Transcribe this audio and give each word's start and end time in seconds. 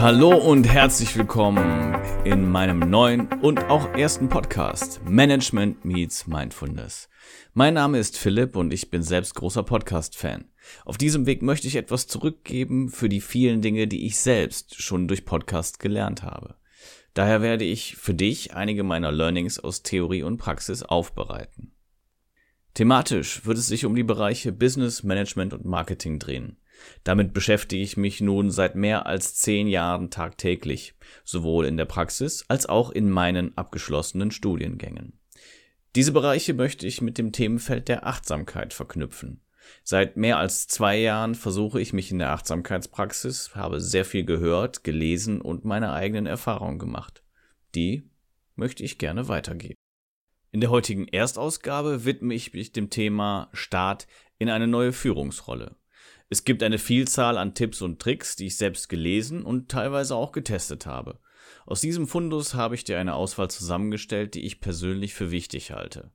Hallo 0.00 0.32
und 0.36 0.62
herzlich 0.62 1.16
willkommen 1.16 1.92
in 2.24 2.48
meinem 2.48 2.78
neuen 2.78 3.26
und 3.42 3.64
auch 3.64 3.94
ersten 3.94 4.28
Podcast 4.28 5.00
Management 5.04 5.84
Meets 5.84 6.28
Mindfulness. 6.28 7.08
Mein 7.52 7.74
Name 7.74 7.98
ist 7.98 8.16
Philipp 8.16 8.54
und 8.54 8.72
ich 8.72 8.90
bin 8.90 9.02
selbst 9.02 9.34
großer 9.34 9.64
Podcast-Fan. 9.64 10.44
Auf 10.84 10.98
diesem 10.98 11.26
Weg 11.26 11.42
möchte 11.42 11.66
ich 11.66 11.74
etwas 11.74 12.06
zurückgeben 12.06 12.90
für 12.90 13.08
die 13.08 13.20
vielen 13.20 13.60
Dinge, 13.60 13.88
die 13.88 14.06
ich 14.06 14.20
selbst 14.20 14.80
schon 14.80 15.08
durch 15.08 15.24
Podcast 15.24 15.80
gelernt 15.80 16.22
habe. 16.22 16.54
Daher 17.14 17.42
werde 17.42 17.64
ich 17.64 17.96
für 17.96 18.14
dich 18.14 18.54
einige 18.54 18.84
meiner 18.84 19.10
Learnings 19.10 19.58
aus 19.58 19.82
Theorie 19.82 20.22
und 20.22 20.38
Praxis 20.38 20.84
aufbereiten. 20.84 21.72
Thematisch 22.74 23.44
wird 23.46 23.58
es 23.58 23.66
sich 23.66 23.84
um 23.84 23.96
die 23.96 24.04
Bereiche 24.04 24.52
Business, 24.52 25.02
Management 25.02 25.54
und 25.54 25.64
Marketing 25.64 26.20
drehen. 26.20 26.56
Damit 27.04 27.32
beschäftige 27.32 27.82
ich 27.82 27.96
mich 27.96 28.20
nun 28.20 28.50
seit 28.50 28.74
mehr 28.74 29.06
als 29.06 29.34
zehn 29.34 29.66
Jahren 29.66 30.10
tagtäglich, 30.10 30.94
sowohl 31.24 31.66
in 31.66 31.76
der 31.76 31.84
Praxis 31.84 32.44
als 32.48 32.66
auch 32.66 32.90
in 32.90 33.10
meinen 33.10 33.56
abgeschlossenen 33.56 34.30
Studiengängen. 34.30 35.18
Diese 35.94 36.12
Bereiche 36.12 36.54
möchte 36.54 36.86
ich 36.86 37.00
mit 37.00 37.18
dem 37.18 37.32
Themenfeld 37.32 37.88
der 37.88 38.06
Achtsamkeit 38.06 38.72
verknüpfen. 38.72 39.40
Seit 39.82 40.16
mehr 40.16 40.38
als 40.38 40.66
zwei 40.66 40.98
Jahren 40.98 41.34
versuche 41.34 41.80
ich 41.80 41.92
mich 41.92 42.10
in 42.10 42.18
der 42.18 42.30
Achtsamkeitspraxis, 42.30 43.54
habe 43.54 43.80
sehr 43.80 44.04
viel 44.04 44.24
gehört, 44.24 44.84
gelesen 44.84 45.40
und 45.40 45.64
meine 45.64 45.92
eigenen 45.92 46.26
Erfahrungen 46.26 46.78
gemacht. 46.78 47.22
Die 47.74 48.08
möchte 48.54 48.82
ich 48.82 48.98
gerne 48.98 49.28
weitergeben. 49.28 49.74
In 50.50 50.60
der 50.60 50.70
heutigen 50.70 51.06
Erstausgabe 51.08 52.04
widme 52.04 52.34
ich 52.34 52.54
mich 52.54 52.72
dem 52.72 52.90
Thema 52.90 53.50
Start 53.52 54.06
in 54.38 54.48
eine 54.48 54.66
neue 54.66 54.92
Führungsrolle. 54.92 55.76
Es 56.30 56.44
gibt 56.44 56.62
eine 56.62 56.78
Vielzahl 56.78 57.38
an 57.38 57.54
Tipps 57.54 57.80
und 57.80 58.00
Tricks, 58.00 58.36
die 58.36 58.46
ich 58.46 58.56
selbst 58.56 58.88
gelesen 58.88 59.42
und 59.44 59.70
teilweise 59.70 60.14
auch 60.14 60.32
getestet 60.32 60.84
habe. 60.84 61.18
Aus 61.64 61.80
diesem 61.80 62.06
Fundus 62.06 62.54
habe 62.54 62.74
ich 62.74 62.84
dir 62.84 62.98
eine 62.98 63.14
Auswahl 63.14 63.50
zusammengestellt, 63.50 64.34
die 64.34 64.44
ich 64.44 64.60
persönlich 64.60 65.14
für 65.14 65.30
wichtig 65.30 65.72
halte. 65.72 66.10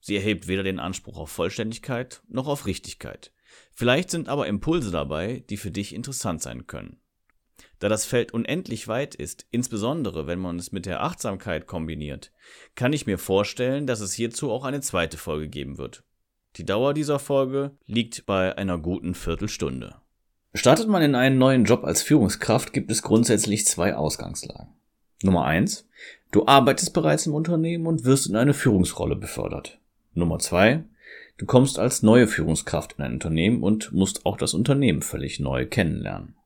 Sie 0.00 0.14
erhebt 0.14 0.46
weder 0.46 0.62
den 0.62 0.78
Anspruch 0.78 1.18
auf 1.18 1.30
Vollständigkeit 1.30 2.22
noch 2.28 2.46
auf 2.46 2.66
Richtigkeit. 2.66 3.32
Vielleicht 3.72 4.10
sind 4.10 4.28
aber 4.28 4.46
Impulse 4.46 4.90
dabei, 4.90 5.44
die 5.50 5.56
für 5.56 5.70
dich 5.70 5.94
interessant 5.94 6.42
sein 6.42 6.66
können. 6.66 7.00
Da 7.78 7.88
das 7.88 8.04
Feld 8.04 8.32
unendlich 8.32 8.88
weit 8.88 9.14
ist, 9.14 9.46
insbesondere 9.50 10.26
wenn 10.26 10.38
man 10.38 10.58
es 10.58 10.72
mit 10.72 10.86
der 10.86 11.02
Achtsamkeit 11.02 11.66
kombiniert, 11.66 12.32
kann 12.74 12.92
ich 12.92 13.06
mir 13.06 13.18
vorstellen, 13.18 13.86
dass 13.86 14.00
es 14.00 14.12
hierzu 14.12 14.50
auch 14.50 14.64
eine 14.64 14.80
zweite 14.80 15.18
Folge 15.18 15.48
geben 15.48 15.76
wird. 15.76 16.04
Die 16.56 16.64
Dauer 16.64 16.94
dieser 16.94 17.18
Folge 17.18 17.72
liegt 17.86 18.24
bei 18.24 18.56
einer 18.56 18.78
guten 18.78 19.14
Viertelstunde. 19.14 19.96
Startet 20.54 20.88
man 20.88 21.02
in 21.02 21.14
einen 21.14 21.36
neuen 21.36 21.66
Job 21.66 21.84
als 21.84 22.00
Führungskraft, 22.00 22.72
gibt 22.72 22.90
es 22.90 23.02
grundsätzlich 23.02 23.66
zwei 23.66 23.94
Ausgangslagen. 23.94 24.72
Nummer 25.22 25.44
eins: 25.44 25.86
Du 26.32 26.46
arbeitest 26.46 26.94
bereits 26.94 27.26
im 27.26 27.34
Unternehmen 27.34 27.86
und 27.86 28.04
wirst 28.04 28.26
in 28.26 28.36
eine 28.36 28.54
Führungsrolle 28.54 29.16
befördert. 29.16 29.78
Nummer 30.14 30.38
zwei: 30.38 30.84
Du 31.36 31.44
kommst 31.44 31.78
als 31.78 32.02
neue 32.02 32.26
Führungskraft 32.26 32.94
in 32.96 33.04
ein 33.04 33.12
Unternehmen 33.12 33.62
und 33.62 33.92
musst 33.92 34.24
auch 34.24 34.38
das 34.38 34.54
Unternehmen 34.54 35.02
völlig 35.02 35.38
neu 35.40 35.66
kennenlernen. 35.66 36.36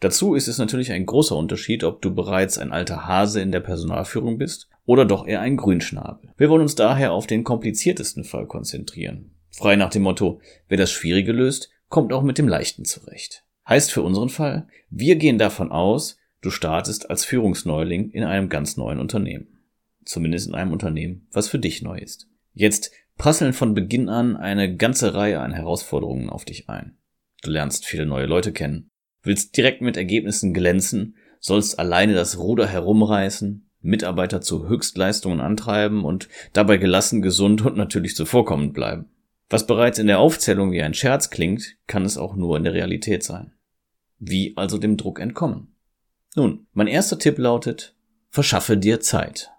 Dazu 0.00 0.34
ist 0.34 0.48
es 0.48 0.56
natürlich 0.56 0.90
ein 0.92 1.04
großer 1.04 1.36
Unterschied, 1.36 1.84
ob 1.84 2.00
du 2.00 2.14
bereits 2.14 2.56
ein 2.56 2.72
alter 2.72 3.06
Hase 3.06 3.42
in 3.42 3.52
der 3.52 3.60
Personalführung 3.60 4.38
bist 4.38 4.70
oder 4.86 5.04
doch 5.04 5.26
eher 5.26 5.42
ein 5.42 5.58
Grünschnabel. 5.58 6.32
Wir 6.38 6.48
wollen 6.48 6.62
uns 6.62 6.76
daher 6.76 7.12
auf 7.12 7.26
den 7.26 7.44
kompliziertesten 7.44 8.24
Fall 8.24 8.46
konzentrieren. 8.46 9.32
Frei 9.50 9.76
nach 9.76 9.90
dem 9.90 10.02
Motto, 10.02 10.40
wer 10.68 10.78
das 10.78 10.90
Schwierige 10.90 11.32
löst, 11.32 11.70
kommt 11.88 12.12
auch 12.12 12.22
mit 12.22 12.38
dem 12.38 12.48
Leichten 12.48 12.84
zurecht. 12.84 13.44
Heißt 13.68 13.92
für 13.92 14.02
unseren 14.02 14.28
Fall, 14.28 14.68
wir 14.90 15.16
gehen 15.16 15.38
davon 15.38 15.70
aus, 15.70 16.16
du 16.40 16.50
startest 16.50 17.10
als 17.10 17.24
Führungsneuling 17.24 18.10
in 18.10 18.24
einem 18.24 18.48
ganz 18.48 18.76
neuen 18.76 18.98
Unternehmen. 18.98 19.58
Zumindest 20.04 20.48
in 20.48 20.54
einem 20.54 20.72
Unternehmen, 20.72 21.28
was 21.32 21.48
für 21.48 21.58
dich 21.58 21.82
neu 21.82 21.98
ist. 21.98 22.28
Jetzt 22.54 22.90
prasseln 23.16 23.52
von 23.52 23.74
Beginn 23.74 24.08
an 24.08 24.36
eine 24.36 24.76
ganze 24.76 25.14
Reihe 25.14 25.40
an 25.40 25.52
Herausforderungen 25.52 26.30
auf 26.30 26.44
dich 26.44 26.68
ein. 26.68 26.96
Du 27.42 27.50
lernst 27.50 27.84
viele 27.84 28.06
neue 28.06 28.26
Leute 28.26 28.52
kennen, 28.52 28.90
willst 29.22 29.56
direkt 29.56 29.82
mit 29.82 29.96
Ergebnissen 29.96 30.54
glänzen, 30.54 31.16
sollst 31.38 31.78
alleine 31.78 32.14
das 32.14 32.38
Ruder 32.38 32.66
herumreißen, 32.66 33.68
Mitarbeiter 33.82 34.40
zu 34.40 34.68
Höchstleistungen 34.68 35.40
antreiben 35.40 36.04
und 36.04 36.28
dabei 36.52 36.76
gelassen, 36.76 37.22
gesund 37.22 37.64
und 37.64 37.76
natürlich 37.76 38.14
zuvorkommend 38.14 38.74
bleiben. 38.74 39.06
Was 39.50 39.66
bereits 39.66 39.98
in 39.98 40.06
der 40.06 40.20
Aufzählung 40.20 40.70
wie 40.70 40.80
ein 40.80 40.94
Scherz 40.94 41.28
klingt, 41.28 41.76
kann 41.88 42.04
es 42.04 42.16
auch 42.16 42.36
nur 42.36 42.56
in 42.56 42.62
der 42.62 42.72
Realität 42.72 43.24
sein. 43.24 43.52
Wie 44.20 44.56
also 44.56 44.78
dem 44.78 44.96
Druck 44.96 45.18
entkommen? 45.18 45.74
Nun, 46.36 46.68
mein 46.72 46.86
erster 46.86 47.18
Tipp 47.18 47.36
lautet, 47.36 47.96
verschaffe 48.28 48.76
dir 48.76 49.00
Zeit. 49.00 49.50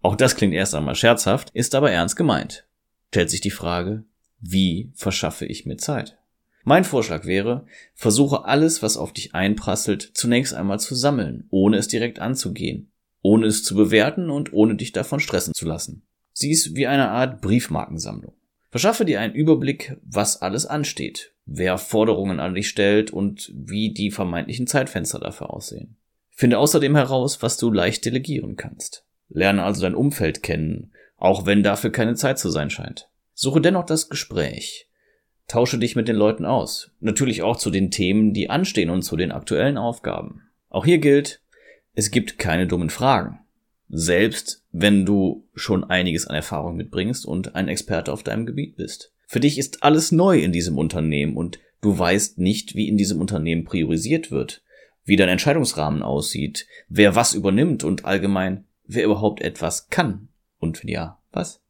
Auch 0.00 0.16
das 0.16 0.36
klingt 0.36 0.54
erst 0.54 0.74
einmal 0.74 0.94
scherzhaft, 0.94 1.50
ist 1.50 1.74
aber 1.74 1.90
ernst 1.90 2.16
gemeint. 2.16 2.66
Stellt 3.08 3.28
sich 3.28 3.42
die 3.42 3.50
Frage, 3.50 4.04
wie 4.40 4.90
verschaffe 4.94 5.44
ich 5.44 5.66
mir 5.66 5.76
Zeit? 5.76 6.16
Mein 6.64 6.84
Vorschlag 6.84 7.26
wäre, 7.26 7.66
versuche 7.94 8.46
alles, 8.46 8.82
was 8.82 8.96
auf 8.96 9.12
dich 9.12 9.34
einprasselt, 9.34 10.12
zunächst 10.14 10.54
einmal 10.54 10.80
zu 10.80 10.94
sammeln, 10.94 11.46
ohne 11.50 11.76
es 11.76 11.88
direkt 11.88 12.20
anzugehen, 12.20 12.90
ohne 13.20 13.46
es 13.48 13.64
zu 13.64 13.74
bewerten 13.74 14.30
und 14.30 14.54
ohne 14.54 14.76
dich 14.76 14.92
davon 14.92 15.20
stressen 15.20 15.52
zu 15.52 15.66
lassen. 15.66 16.06
Sie 16.32 16.50
ist 16.50 16.74
wie 16.74 16.86
eine 16.86 17.10
Art 17.10 17.42
Briefmarkensammlung. 17.42 18.39
Verschaffe 18.70 19.04
dir 19.04 19.20
einen 19.20 19.34
Überblick, 19.34 19.96
was 20.02 20.40
alles 20.42 20.64
ansteht, 20.64 21.32
wer 21.44 21.76
Forderungen 21.76 22.38
an 22.38 22.54
dich 22.54 22.68
stellt 22.68 23.10
und 23.10 23.52
wie 23.54 23.92
die 23.92 24.12
vermeintlichen 24.12 24.68
Zeitfenster 24.68 25.18
dafür 25.18 25.52
aussehen. 25.52 25.96
Finde 26.30 26.58
außerdem 26.58 26.94
heraus, 26.94 27.42
was 27.42 27.56
du 27.56 27.70
leicht 27.72 28.04
delegieren 28.04 28.56
kannst. 28.56 29.04
Lerne 29.28 29.64
also 29.64 29.82
dein 29.82 29.96
Umfeld 29.96 30.42
kennen, 30.42 30.92
auch 31.16 31.46
wenn 31.46 31.62
dafür 31.62 31.90
keine 31.90 32.14
Zeit 32.14 32.38
zu 32.38 32.48
sein 32.48 32.70
scheint. 32.70 33.08
Suche 33.34 33.60
dennoch 33.60 33.84
das 33.84 34.08
Gespräch. 34.08 34.88
Tausche 35.48 35.78
dich 35.78 35.96
mit 35.96 36.06
den 36.06 36.16
Leuten 36.16 36.44
aus. 36.44 36.92
Natürlich 37.00 37.42
auch 37.42 37.56
zu 37.56 37.70
den 37.70 37.90
Themen, 37.90 38.32
die 38.32 38.50
anstehen 38.50 38.88
und 38.88 39.02
zu 39.02 39.16
den 39.16 39.32
aktuellen 39.32 39.78
Aufgaben. 39.78 40.42
Auch 40.68 40.84
hier 40.84 40.98
gilt, 40.98 41.42
es 41.94 42.12
gibt 42.12 42.38
keine 42.38 42.68
dummen 42.68 42.90
Fragen. 42.90 43.39
Selbst 43.90 44.64
wenn 44.70 45.04
du 45.04 45.48
schon 45.54 45.84
einiges 45.84 46.26
an 46.26 46.36
Erfahrung 46.36 46.76
mitbringst 46.76 47.26
und 47.26 47.54
ein 47.56 47.68
Experte 47.68 48.12
auf 48.12 48.22
deinem 48.22 48.46
Gebiet 48.46 48.76
bist. 48.76 49.12
Für 49.26 49.40
dich 49.40 49.58
ist 49.58 49.82
alles 49.82 50.12
neu 50.12 50.38
in 50.38 50.52
diesem 50.52 50.78
Unternehmen 50.78 51.36
und 51.36 51.58
du 51.80 51.98
weißt 51.98 52.38
nicht, 52.38 52.74
wie 52.74 52.88
in 52.88 52.96
diesem 52.96 53.20
Unternehmen 53.20 53.64
priorisiert 53.64 54.30
wird, 54.30 54.62
wie 55.04 55.16
dein 55.16 55.28
Entscheidungsrahmen 55.28 56.02
aussieht, 56.02 56.66
wer 56.88 57.16
was 57.16 57.34
übernimmt 57.34 57.84
und 57.84 58.04
allgemein, 58.04 58.64
wer 58.86 59.04
überhaupt 59.04 59.40
etwas 59.40 59.88
kann 59.88 60.28
und 60.58 60.82
wenn 60.82 60.90
ja, 60.90 61.20
was? 61.32 61.62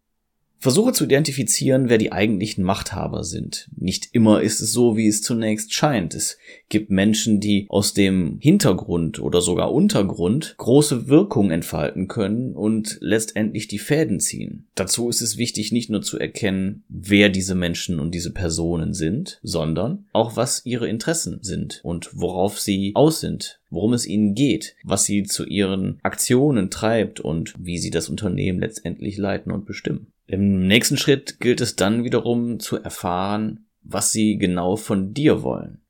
Versuche 0.60 0.92
zu 0.92 1.04
identifizieren, 1.04 1.88
wer 1.88 1.96
die 1.96 2.12
eigentlichen 2.12 2.62
Machthaber 2.64 3.24
sind. 3.24 3.70
Nicht 3.74 4.10
immer 4.12 4.42
ist 4.42 4.60
es 4.60 4.72
so, 4.72 4.94
wie 4.94 5.08
es 5.08 5.22
zunächst 5.22 5.72
scheint. 5.72 6.14
Es 6.14 6.36
gibt 6.68 6.90
Menschen, 6.90 7.40
die 7.40 7.64
aus 7.70 7.94
dem 7.94 8.38
Hintergrund 8.40 9.20
oder 9.20 9.40
sogar 9.40 9.72
Untergrund 9.72 10.54
große 10.58 11.08
Wirkung 11.08 11.50
entfalten 11.50 12.08
können 12.08 12.54
und 12.54 12.98
letztendlich 13.00 13.68
die 13.68 13.78
Fäden 13.78 14.20
ziehen. 14.20 14.66
Dazu 14.74 15.08
ist 15.08 15.22
es 15.22 15.38
wichtig, 15.38 15.72
nicht 15.72 15.88
nur 15.88 16.02
zu 16.02 16.18
erkennen, 16.18 16.84
wer 16.90 17.30
diese 17.30 17.54
Menschen 17.54 17.98
und 17.98 18.14
diese 18.14 18.30
Personen 18.30 18.92
sind, 18.92 19.40
sondern 19.42 20.04
auch, 20.12 20.36
was 20.36 20.66
ihre 20.66 20.88
Interessen 20.88 21.38
sind 21.40 21.80
und 21.82 22.10
worauf 22.12 22.60
sie 22.60 22.92
aus 22.94 23.20
sind, 23.20 23.60
worum 23.70 23.94
es 23.94 24.06
ihnen 24.06 24.34
geht, 24.34 24.76
was 24.84 25.04
sie 25.04 25.22
zu 25.22 25.46
ihren 25.46 25.98
Aktionen 26.02 26.68
treibt 26.68 27.18
und 27.18 27.54
wie 27.58 27.78
sie 27.78 27.90
das 27.90 28.10
Unternehmen 28.10 28.60
letztendlich 28.60 29.16
leiten 29.16 29.52
und 29.52 29.64
bestimmen. 29.64 30.08
Im 30.30 30.68
nächsten 30.68 30.96
Schritt 30.96 31.40
gilt 31.40 31.60
es 31.60 31.74
dann 31.74 32.04
wiederum 32.04 32.60
zu 32.60 32.80
erfahren, 32.80 33.66
was 33.82 34.12
sie 34.12 34.38
genau 34.38 34.76
von 34.76 35.12
dir 35.12 35.42
wollen. 35.42 35.80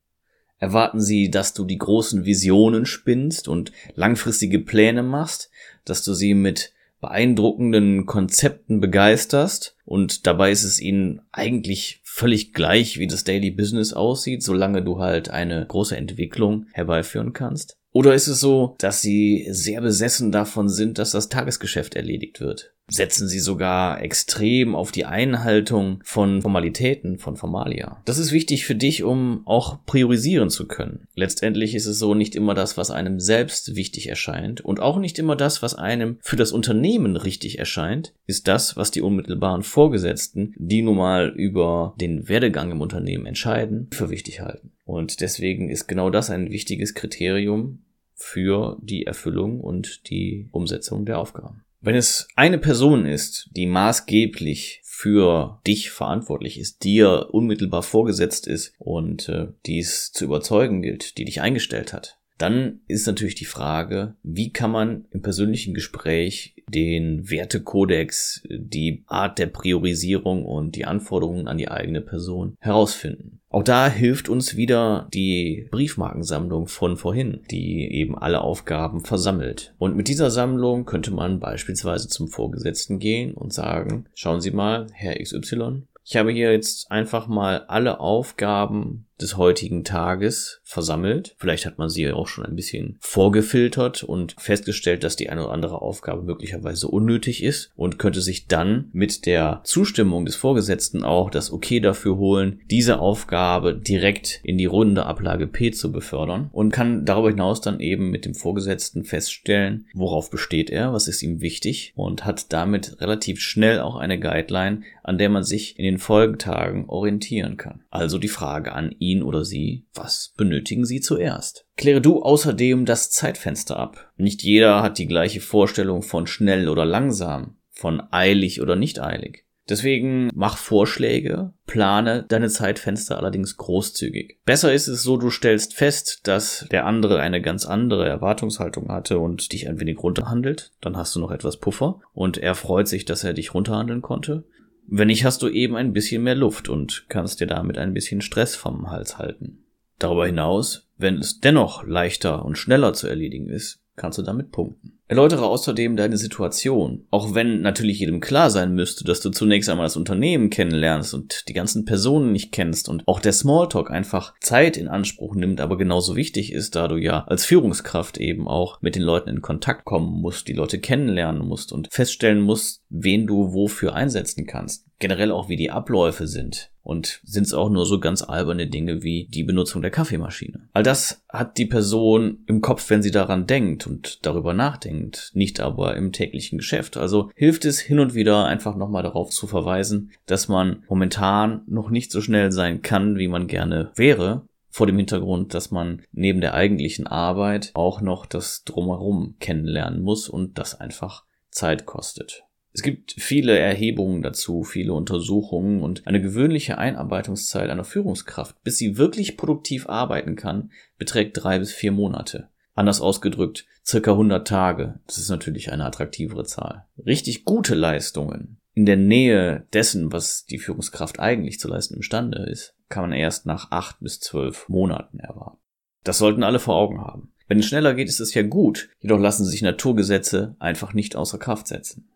Erwarten 0.56 0.99
sie, 0.99 1.31
dass 1.31 1.53
du 1.53 1.67
die 1.67 1.76
großen 1.76 2.25
Visionen 2.25 2.87
spinnst 2.87 3.49
und 3.49 3.70
langfristige 3.97 4.59
Pläne 4.59 5.03
machst, 5.03 5.50
dass 5.85 6.03
du 6.05 6.15
sie 6.15 6.32
mit 6.32 6.73
beeindruckenden 7.03 8.06
Konzepten 8.06 8.81
begeisterst 8.81 9.76
und 9.85 10.26
dabei 10.26 10.53
ist 10.53 10.65
es 10.65 10.81
ihnen 10.81 11.20
eigentlich 11.32 12.00
völlig 12.03 12.55
gleich, 12.55 12.99
wie 12.99 13.09
das 13.09 13.25
Daily 13.25 13.50
Business 13.50 13.93
aussieht, 13.93 14.43
solange 14.43 14.82
du 14.82 15.00
halt 15.00 15.29
eine 15.29 15.67
große 15.67 15.99
Entwicklung 15.99 16.65
herbeiführen 16.73 17.35
kannst? 17.35 17.76
Oder 17.93 18.15
ist 18.15 18.29
es 18.29 18.41
so, 18.41 18.76
dass 18.79 19.03
sie 19.03 19.49
sehr 19.50 19.82
besessen 19.82 20.32
davon 20.32 20.70
sind, 20.70 20.99
dass 20.99 21.11
das 21.11 21.29
Tagesgeschäft 21.29 21.94
erledigt 21.94 22.41
wird? 22.41 22.73
Setzen 22.91 23.29
sie 23.29 23.39
sogar 23.39 24.03
extrem 24.03 24.75
auf 24.75 24.93
die 24.93 25.05
Einhaltung 25.05 26.01
von 26.05 26.43
Formalitäten, 26.43 27.19
von 27.19 27.37
Formalia. 27.37 28.03
Das 28.05 28.19
ist 28.19 28.33
wichtig 28.33 28.65
für 28.65 28.75
dich, 28.75 29.03
um 29.03 29.43
auch 29.47 29.85
priorisieren 29.87 30.51
zu 30.51 30.67
können. 30.67 31.07
Letztendlich 31.15 31.75
ist 31.75 31.87
es 31.87 31.99
so 31.99 32.15
nicht 32.15 32.35
immer 32.35 32.55
das, 32.55 32.77
was 32.77 32.91
einem 32.91 33.21
selbst 33.21 33.77
wichtig 33.77 34.09
erscheint 34.09 34.61
und 34.61 34.81
auch 34.81 34.99
nicht 34.99 35.19
immer 35.19 35.37
das, 35.37 35.63
was 35.63 35.75
einem 35.75 36.19
für 36.21 36.37
das 36.37 36.53
Unternehmen 36.53 37.17
richtig 37.17 37.59
erscheint, 37.59 38.13
ist 38.27 38.49
das, 38.49 38.77
was 38.77 38.91
die 38.91 39.03
unmittelbaren 39.03 39.63
Vorgesetzten, 39.63 40.55
die 40.57 40.83
nun 40.83 40.97
mal 40.97 41.29
über 41.29 41.95
den 42.01 42.29
Werdegang 42.29 42.71
im 42.71 42.81
Unternehmen 42.81 43.27
entscheiden, 43.27 43.89
für 43.93 44.11
wichtig 44.11 44.41
halten. 44.41 44.73
Und 44.85 45.21
deswegen 45.21 45.71
ist 45.71 45.87
genau 45.87 46.11
das 46.11 46.31
ein 46.31 46.51
wichtiges 46.51 46.95
Kriterium, 46.95 47.85
für 48.21 48.77
die 48.83 49.07
Erfüllung 49.07 49.61
und 49.61 50.11
die 50.11 50.49
Umsetzung 50.53 51.07
der 51.07 51.19
Aufgaben. 51.19 51.65
Wenn 51.82 51.94
es 51.94 52.29
eine 52.37 52.59
Person 52.59 53.06
ist, 53.06 53.49
die 53.56 53.67
maßgeblich 53.67 54.81
für 54.85 55.61
dich 55.67 55.91
verantwortlich 55.91 56.59
ist, 56.59 56.85
dir 56.85 57.29
unmittelbar 57.32 57.82
vorgesetzt 57.82 58.47
ist 58.47 58.75
und 58.79 59.31
äh, 59.31 59.49
dies 59.65 60.12
zu 60.12 60.27
überzeugen 60.27 60.82
gilt, 60.82 61.17
die 61.17 61.25
dich 61.25 61.41
eingestellt 61.41 61.94
hat, 61.94 62.19
dann 62.41 62.81
ist 62.87 63.07
natürlich 63.07 63.35
die 63.35 63.45
Frage, 63.45 64.15
wie 64.23 64.53
kann 64.53 64.71
man 64.71 65.05
im 65.11 65.23
persönlichen 65.23 65.75
Gespräch 65.75 66.55
den 66.69 67.29
Wertekodex, 67.29 68.43
die 68.49 69.03
Art 69.07 69.39
der 69.39 69.47
Priorisierung 69.47 70.45
und 70.45 70.77
die 70.77 70.87
Anforderungen 70.87 71.49
an 71.49 71.59
die 71.59 71.69
eigene 71.69 72.01
Person 72.01 72.57
herausfinden. 72.61 73.41
Auch 73.49 73.65
da 73.65 73.89
hilft 73.89 74.29
uns 74.29 74.57
wieder 74.57 75.09
die 75.13 75.67
Briefmarkensammlung 75.73 76.69
von 76.69 76.97
vorhin, 76.97 77.41
die 77.51 77.93
eben 77.93 78.17
alle 78.17 78.43
Aufgaben 78.43 79.05
versammelt. 79.05 79.75
Und 79.79 79.97
mit 79.97 80.07
dieser 80.07 80.31
Sammlung 80.31 80.85
könnte 80.85 81.11
man 81.11 81.41
beispielsweise 81.41 82.09
zum 82.09 82.29
Vorgesetzten 82.29 83.01
gehen 83.01 83.35
und 83.35 83.53
sagen, 83.53 84.07
schauen 84.15 84.41
Sie 84.41 84.53
mal, 84.53 84.87
Herr 84.93 85.21
XY, 85.21 85.83
ich 86.05 86.17
habe 86.17 86.31
hier 86.31 86.53
jetzt 86.53 86.91
einfach 86.91 87.27
mal 87.27 87.65
alle 87.67 88.01
Aufgaben 88.01 89.07
des 89.22 89.37
heutigen 89.37 89.84
Tages 89.84 90.61
versammelt. 90.64 91.34
Vielleicht 91.38 91.67
hat 91.67 91.78
man 91.78 91.88
sie 91.88 92.11
auch 92.11 92.28
schon 92.28 92.46
ein 92.46 92.56
bisschen 92.56 92.99
vorgefiltert 93.00 94.02
und 94.02 94.34
festgestellt, 94.38 95.05
dass 95.05 95.17
die 95.17 95.31
eine 95.31 95.44
oder 95.44 95.52
andere 95.52 95.82
Aufgabe 95.82 96.22
möglicherweise 96.22 96.88
unnötig 96.88 97.43
ist 97.43 97.72
und 97.76 97.99
könnte 97.99 98.20
sich 98.20 98.46
dann 98.46 98.88
mit 98.93 99.26
der 99.26 99.61
Zustimmung 99.64 100.25
des 100.25 100.37
Vorgesetzten 100.37 101.05
auch 101.05 101.31
das 101.31 101.52
Okay 101.52 101.81
dafür 101.81 102.17
holen, 102.17 102.61
diese 102.70 103.00
Aufgabe 103.00 103.75
direkt 103.75 104.40
in 104.43 104.58
die 104.58 104.67
runde 104.67 105.06
Ablage 105.06 105.46
P 105.46 105.70
zu 105.70 105.93
befördern 105.93 106.49
und 106.52 106.72
kann 106.72 107.05
darüber 107.05 107.31
hinaus 107.31 107.61
dann 107.61 107.81
eben 107.81 108.11
mit 108.11 108.25
dem 108.25 108.34
Vorgesetzten 108.34 109.05
feststellen, 109.05 109.87
worauf 109.94 110.31
besteht 110.31 110.70
er, 110.70 110.93
was 110.93 111.08
ist 111.08 111.22
ihm 111.22 111.40
wichtig 111.40 111.93
und 111.96 112.25
hat 112.25 112.52
damit 112.52 113.00
relativ 113.00 113.40
schnell 113.40 113.81
auch 113.81 113.96
eine 113.96 114.19
Guideline, 114.19 114.82
an 115.02 115.19
der 115.19 115.28
man 115.28 115.43
sich 115.43 115.78
in 115.78 115.84
den 115.84 115.99
Folgetagen 115.99 116.88
orientieren 116.88 117.56
kann. 117.56 117.81
Also 117.90 118.19
die 118.19 118.28
Frage 118.28 118.72
an 118.72 118.94
ihn, 118.99 119.10
ihn 119.11 119.23
oder 119.23 119.45
sie, 119.45 119.87
was 119.95 120.33
benötigen 120.37 120.85
sie 120.85 121.01
zuerst? 121.01 121.67
Kläre 121.77 122.01
du 122.01 122.23
außerdem 122.23 122.85
das 122.85 123.11
Zeitfenster 123.11 123.77
ab. 123.77 124.12
Nicht 124.17 124.43
jeder 124.43 124.83
hat 124.83 124.99
die 124.99 125.07
gleiche 125.07 125.41
Vorstellung 125.41 126.03
von 126.03 126.27
schnell 126.27 126.69
oder 126.69 126.85
langsam, 126.85 127.57
von 127.71 128.03
eilig 128.11 128.61
oder 128.61 128.77
nicht 128.77 129.01
eilig. 129.01 129.45
Deswegen 129.71 130.31
mach 130.35 130.57
Vorschläge, 130.57 131.53
plane 131.67 132.25
deine 132.29 132.49
Zeitfenster 132.49 133.17
allerdings 133.17 133.57
großzügig. 133.57 134.41
Besser 134.45 134.75
ist 134.75 134.89
es 134.89 135.05
so, 135.05 135.17
du 135.17 135.31
stellst 135.31 135.75
fest, 135.75 136.23
dass 136.25 136.67
der 136.73 136.87
andere 136.87 137.21
eine 137.21 137.41
ganz 137.41 137.67
andere 137.67 138.09
Erwartungshaltung 138.09 138.89
hatte 138.89 139.21
und 139.21 139.53
dich 139.53 139.69
ein 139.69 139.79
wenig 139.79 140.03
runterhandelt. 140.03 140.73
Dann 140.81 140.97
hast 140.97 141.15
du 141.15 141.21
noch 141.21 141.31
etwas 141.31 141.59
Puffer 141.59 142.01
und 142.13 142.37
er 142.37 142.56
freut 142.56 142.89
sich, 142.89 143.05
dass 143.05 143.23
er 143.23 143.33
dich 143.33 143.55
runterhandeln 143.55 144.03
konnte. 144.03 144.45
Wenn 144.93 145.07
nicht, 145.07 145.25
hast 145.25 145.43
du 145.43 145.49
eben 145.49 145.77
ein 145.77 145.93
bisschen 145.93 146.25
mehr 146.25 146.35
Luft 146.35 146.69
und 146.69 147.05
kannst 147.09 147.41
dir 147.41 147.47
damit 147.47 147.79
ein 147.79 147.95
bisschen 147.95 148.21
Stress 148.21 148.57
vom 148.57 148.91
Hals 148.91 149.19
halten. 149.19 149.65
Darüber 150.01 150.27
hinaus, 150.27 150.89
wenn 150.99 151.19
es 151.19 151.39
dennoch 151.39 151.85
leichter 151.85 152.45
und 152.45 152.59
schneller 152.59 152.93
zu 152.93 153.07
erledigen 153.07 153.49
ist, 153.49 153.80
kannst 153.97 154.19
du 154.19 154.23
damit 154.23 154.51
punkten. 154.51 155.01
Erläutere 155.09 155.45
außerdem 155.45 155.97
deine 155.97 156.17
Situation, 156.17 157.07
auch 157.11 157.35
wenn 157.35 157.63
natürlich 157.63 157.99
jedem 157.99 158.21
klar 158.21 158.49
sein 158.49 158.75
müsste, 158.75 159.03
dass 159.03 159.21
du 159.21 159.31
zunächst 159.31 159.69
einmal 159.69 159.87
das 159.87 159.97
Unternehmen 159.97 160.51
kennenlernst 160.51 161.15
und 161.15 161.49
die 161.49 161.53
ganzen 161.53 161.85
Personen 161.85 162.31
nicht 162.31 162.53
kennst 162.53 162.89
und 162.89 163.03
auch 163.09 163.19
der 163.19 163.33
Smalltalk 163.33 163.91
einfach 163.91 164.35
Zeit 164.41 164.77
in 164.77 164.87
Anspruch 164.87 165.35
nimmt, 165.35 165.61
aber 165.61 165.77
genauso 165.77 166.15
wichtig 166.15 166.53
ist, 166.53 166.77
da 166.77 166.87
du 166.87 166.97
ja 166.97 167.25
als 167.25 167.45
Führungskraft 167.45 168.19
eben 168.19 168.47
auch 168.47 168.81
mit 168.83 168.95
den 168.95 169.03
Leuten 169.03 169.31
in 169.31 169.43
Kontakt 169.43 169.85
kommen 169.85 170.21
musst, 170.21 170.47
die 170.47 170.53
Leute 170.53 170.79
kennenlernen 170.79 171.45
musst 171.45 171.73
und 171.73 171.89
feststellen 171.91 172.41
musst, 172.41 172.85
wen 172.89 173.27
du 173.27 173.53
wofür 173.53 173.95
einsetzen 173.95 174.47
kannst. 174.47 174.87
Generell 175.01 175.33
auch, 175.33 175.49
wie 175.49 175.57
die 175.57 175.73
Abläufe 175.73 176.29
sind. 176.29 176.71
Und 176.91 177.21
sind 177.23 177.47
es 177.47 177.55
auch 177.55 177.71
nur 177.71 177.87
so 177.87 178.01
ganz 178.01 178.21
alberne 178.21 178.67
Dinge 178.67 179.05
wie 179.05 179.29
die 179.31 179.45
Benutzung 179.45 179.81
der 179.81 179.93
Kaffeemaschine. 179.93 180.69
All 180.73 180.83
das 180.83 181.23
hat 181.29 181.57
die 181.57 181.67
Person 181.67 182.43
im 182.49 182.63
Kopf, 182.63 182.91
wenn 182.91 183.01
sie 183.01 183.13
daran 183.13 183.47
denkt 183.47 183.87
und 183.87 184.27
darüber 184.27 184.55
nachdenkt, 184.55 185.31
nicht 185.33 185.61
aber 185.61 185.95
im 185.95 186.11
täglichen 186.11 186.59
Geschäft. 186.59 186.97
Also 186.97 187.31
hilft 187.37 187.65
es 187.65 187.79
hin 187.79 188.01
und 188.01 188.15
wieder 188.15 188.45
einfach 188.45 188.75
nochmal 188.75 189.05
darauf 189.05 189.31
zu 189.31 189.47
verweisen, 189.47 190.11
dass 190.27 190.49
man 190.49 190.83
momentan 190.89 191.63
noch 191.69 191.91
nicht 191.91 192.11
so 192.11 192.21
schnell 192.21 192.51
sein 192.51 192.83
kann, 192.83 193.19
wie 193.19 193.29
man 193.29 193.47
gerne 193.47 193.93
wäre, 193.95 194.49
vor 194.69 194.89
dem 194.89 194.97
Hintergrund, 194.97 195.55
dass 195.55 195.71
man 195.71 196.03
neben 196.11 196.41
der 196.41 196.55
eigentlichen 196.55 197.07
Arbeit 197.07 197.71
auch 197.75 198.01
noch 198.01 198.27
das 198.27 198.65
Drumherum 198.65 199.37
kennenlernen 199.39 200.03
muss 200.03 200.29
und 200.29 200.59
das 200.59 200.81
einfach 200.81 201.23
Zeit 201.53 201.87
kostet. 201.87 202.43
Es 202.72 202.82
gibt 202.82 203.14
viele 203.19 203.58
Erhebungen 203.58 204.22
dazu, 204.22 204.62
viele 204.62 204.93
Untersuchungen 204.93 205.82
und 205.82 206.06
eine 206.06 206.22
gewöhnliche 206.22 206.78
Einarbeitungszeit 206.78 207.69
einer 207.69 207.84
Führungskraft, 207.84 208.62
bis 208.62 208.78
sie 208.78 208.96
wirklich 208.96 209.37
produktiv 209.37 209.88
arbeiten 209.88 210.37
kann, 210.37 210.70
beträgt 210.96 211.43
drei 211.43 211.58
bis 211.58 211.72
vier 211.72 211.93
Monate. 211.93 212.49
Anders 212.75 213.00
ausgedrückt, 213.00 213.67
circa 213.84 214.12
100 214.12 214.46
Tage. 214.46 215.00
Das 215.06 215.19
ist 215.19 215.31
natürlich 215.31 215.72
eine 215.72 215.84
attraktivere 215.84 216.44
Zahl. 216.44 216.87
Richtig 217.05 217.44
gute 217.44 217.75
Leistungen 217.75 218.61
in 218.75 218.87
der 218.87 218.96
Nähe 218.96 219.67
dessen, 219.72 220.12
was 220.12 220.46
die 220.46 220.58
Führungskraft 220.58 221.19
eigentlich 221.19 221.58
zu 221.58 221.69
leisten 221.69 221.94
imstande 221.94 222.44
ist, 222.44 222.75
kann 222.88 223.02
man 223.02 223.12
erst 223.12 223.46
nach 223.46 223.70
acht 223.70 224.00
bis 224.00 224.20
zwölf 224.20 224.69
Monaten 224.69 225.19
erwarten. 225.19 225.58
Das 226.05 226.19
sollten 226.19 226.43
alle 226.43 226.58
vor 226.58 226.76
Augen 226.76 227.00
haben. 227.00 227.32
Wenn 227.46 227.58
es 227.58 227.67
schneller 227.67 227.94
geht, 227.94 228.08
ist 228.08 228.20
es 228.20 228.32
ja 228.32 228.43
gut, 228.43 228.88
jedoch 229.00 229.19
lassen 229.19 229.44
sich 229.44 229.61
Naturgesetze 229.61 230.56
einfach 230.61 230.94
nicht 230.94 231.17
außer 231.17 231.38
Kraft 231.38 231.67
setzen. 231.67 232.08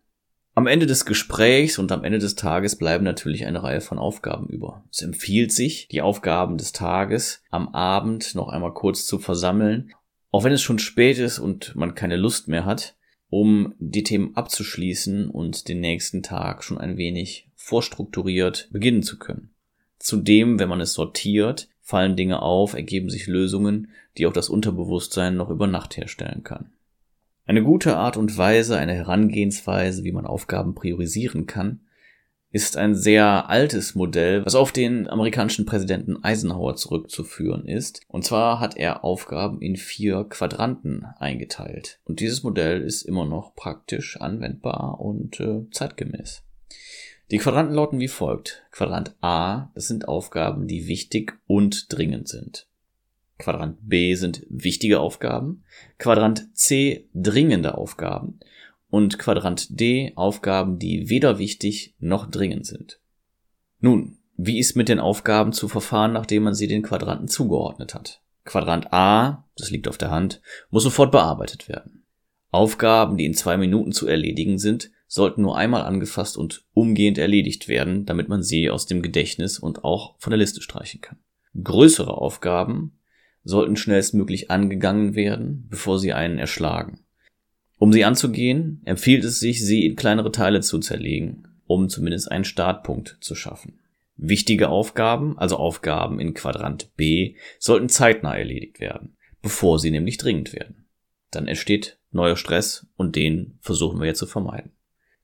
Am 0.57 0.67
Ende 0.67 0.85
des 0.85 1.03
Gesprächs 1.03 1.77
und 1.79 1.91
am 1.91 2.05
Ende 2.05 2.17
des 2.17 2.35
Tages 2.35 2.77
bleiben 2.77 3.03
natürlich 3.03 3.45
eine 3.45 3.61
Reihe 3.61 3.81
von 3.81 3.99
Aufgaben 3.99 4.47
über. 4.47 4.85
Es 4.89 5.01
empfiehlt 5.01 5.51
sich, 5.51 5.89
die 5.89 6.01
Aufgaben 6.01 6.57
des 6.57 6.71
Tages 6.71 7.43
am 7.51 7.75
Abend 7.75 8.35
noch 8.35 8.47
einmal 8.47 8.73
kurz 8.73 9.05
zu 9.05 9.19
versammeln, 9.19 9.91
auch 10.31 10.45
wenn 10.45 10.53
es 10.53 10.61
schon 10.61 10.79
spät 10.79 11.17
ist 11.17 11.39
und 11.39 11.75
man 11.75 11.93
keine 11.93 12.15
Lust 12.15 12.47
mehr 12.47 12.63
hat, 12.63 12.95
um 13.29 13.75
die 13.79 14.03
Themen 14.03 14.33
abzuschließen 14.37 15.29
und 15.29 15.67
den 15.67 15.81
nächsten 15.81 16.23
Tag 16.23 16.63
schon 16.63 16.77
ein 16.77 16.95
wenig 16.95 17.49
vorstrukturiert 17.57 18.69
beginnen 18.71 19.03
zu 19.03 19.19
können. 19.19 19.49
Zudem, 19.99 20.57
wenn 20.57 20.69
man 20.69 20.79
es 20.79 20.93
sortiert, 20.93 21.67
fallen 21.81 22.15
Dinge 22.15 22.41
auf, 22.41 22.75
ergeben 22.75 23.09
sich 23.09 23.27
Lösungen, 23.27 23.89
die 24.17 24.25
auch 24.25 24.33
das 24.33 24.47
Unterbewusstsein 24.47 25.35
noch 25.35 25.49
über 25.49 25.67
Nacht 25.67 25.97
herstellen 25.97 26.43
kann. 26.43 26.71
Eine 27.47 27.61
gute 27.61 27.95
Art 27.95 28.17
und 28.17 28.37
Weise, 28.37 28.77
eine 28.77 28.93
Herangehensweise, 28.93 30.03
wie 30.03 30.11
man 30.11 30.25
Aufgaben 30.25 30.73
priorisieren 30.73 31.45
kann, 31.45 31.81
ist 32.49 32.77
ein 32.77 32.95
sehr 32.95 33.49
altes 33.49 33.93
Modell, 33.93 34.43
was 34.45 34.55
auf 34.55 34.71
den 34.71 35.07
amerikanischen 35.07 35.65
Präsidenten 35.65 36.23
Eisenhower 36.23 36.75
zurückzuführen 36.75 37.67
ist. 37.67 38.01
Und 38.07 38.23
zwar 38.23 38.59
hat 38.59 38.77
er 38.77 39.03
Aufgaben 39.03 39.61
in 39.61 39.75
vier 39.75 40.23
Quadranten 40.23 41.05
eingeteilt. 41.19 41.99
Und 42.05 42.19
dieses 42.19 42.41
Modell 42.43 42.81
ist 42.81 43.03
immer 43.03 43.25
noch 43.25 43.55
praktisch 43.55 44.19
anwendbar 44.19 44.99
und 44.99 45.39
äh, 45.39 45.69
zeitgemäß. 45.69 46.43
Die 47.29 47.37
Quadranten 47.37 47.75
lauten 47.75 47.99
wie 47.99 48.07
folgt. 48.07 48.65
Quadrant 48.71 49.15
A, 49.21 49.69
das 49.75 49.87
sind 49.87 50.07
Aufgaben, 50.07 50.65
die 50.65 50.87
wichtig 50.87 51.33
und 51.45 51.93
dringend 51.93 52.27
sind. 52.27 52.67
Quadrant 53.37 53.77
B 53.81 54.15
sind 54.15 54.45
wichtige 54.49 54.99
Aufgaben, 54.99 55.63
Quadrant 55.97 56.55
C 56.55 57.09
dringende 57.13 57.77
Aufgaben 57.77 58.39
und 58.89 59.19
Quadrant 59.19 59.79
D 59.79 60.13
Aufgaben, 60.15 60.79
die 60.79 61.09
weder 61.09 61.37
wichtig 61.37 61.95
noch 61.99 62.29
dringend 62.29 62.65
sind. 62.65 62.99
Nun, 63.79 64.17
wie 64.37 64.59
ist 64.59 64.75
mit 64.75 64.89
den 64.89 64.99
Aufgaben 64.99 65.51
zu 65.53 65.67
verfahren, 65.67 66.13
nachdem 66.13 66.43
man 66.43 66.55
sie 66.55 66.67
den 66.67 66.81
Quadranten 66.81 67.27
zugeordnet 67.27 67.93
hat? 67.93 68.21
Quadrant 68.45 68.93
A, 68.93 69.47
das 69.57 69.71
liegt 69.71 69.87
auf 69.87 69.97
der 69.97 70.11
Hand, 70.11 70.41
muss 70.69 70.83
sofort 70.83 71.11
bearbeitet 71.11 71.67
werden. 71.67 72.05
Aufgaben, 72.51 73.17
die 73.17 73.25
in 73.25 73.33
zwei 73.33 73.57
Minuten 73.57 73.91
zu 73.91 74.07
erledigen 74.07 74.59
sind, 74.59 74.91
sollten 75.07 75.41
nur 75.41 75.57
einmal 75.57 75.81
angefasst 75.81 76.37
und 76.37 76.65
umgehend 76.73 77.17
erledigt 77.17 77.67
werden, 77.67 78.05
damit 78.05 78.29
man 78.29 78.43
sie 78.43 78.69
aus 78.69 78.85
dem 78.85 79.01
Gedächtnis 79.01 79.59
und 79.59 79.83
auch 79.83 80.15
von 80.19 80.31
der 80.31 80.37
Liste 80.37 80.61
streichen 80.61 81.01
kann. 81.01 81.19
Größere 81.61 82.13
Aufgaben 82.15 82.97
sollten 83.45 83.77
schnellstmöglich 83.77 84.51
angegangen 84.51 85.15
werden, 85.15 85.67
bevor 85.69 85.99
sie 85.99 86.11
einen 86.11 86.37
erschlagen. 86.37 86.99
Um 87.77 87.93
sie 87.93 88.03
anzugehen, 88.03 88.81
empfiehlt 88.83 89.23
es 89.23 89.39
sich, 89.39 89.65
sie 89.65 89.85
in 89.85 89.95
kleinere 89.95 90.31
Teile 90.31 90.59
zu 90.61 90.79
zerlegen, 90.79 91.47
um 91.67 91.87
zumindest 91.87 92.31
einen 92.31 92.43
Startpunkt 92.43 93.17
zu 93.21 93.35
schaffen. 93.35 93.79
Wichtige 94.17 94.69
Aufgaben, 94.69 95.37
also 95.37 95.57
Aufgaben 95.57 96.19
in 96.19 96.33
Quadrant 96.33 96.95
B, 96.95 97.35
sollten 97.59 97.89
zeitnah 97.89 98.35
erledigt 98.35 98.79
werden, 98.79 99.15
bevor 99.41 99.77
sie 99.79 99.91
nämlich 99.91 100.17
dringend 100.17 100.53
werden. 100.53 100.85
Dann 101.31 101.47
entsteht 101.47 101.99
neuer 102.11 102.37
Stress 102.37 102.87
und 102.95 103.15
den 103.15 103.57
versuchen 103.61 103.99
wir 103.99 104.07
jetzt 104.07 104.19
zu 104.19 104.25
vermeiden. 104.25 104.71